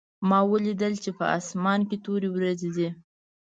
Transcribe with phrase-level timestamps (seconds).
[0.29, 2.89] ما ولیدل چې په اسمان کې تورې وریځې دي